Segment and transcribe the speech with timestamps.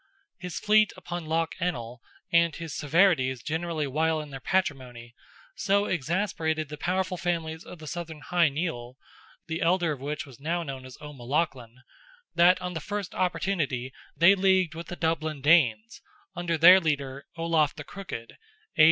[0.39, 2.01] His fleet upon Loch Ennell,
[2.33, 5.13] and his severities generally while in their patrimony,
[5.55, 8.97] so exasperated the powerful families of the Southern Hy Nial
[9.45, 11.83] (the elder of which was now known as O'Melaghlin),
[12.33, 16.01] that on the first opportunity they leagued with the Dublin Danes,
[16.35, 18.39] under their leader, Olaf "the Crooked"
[18.75, 18.79] (A.